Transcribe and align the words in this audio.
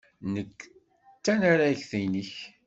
Nekk 0.33 0.59
d 1.19 1.21
tanaragt-nnek. 1.23 2.31